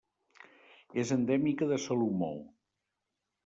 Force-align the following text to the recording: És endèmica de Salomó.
És 1.03 1.11
endèmica 1.17 1.69
de 1.75 1.81
Salomó. 1.87 2.33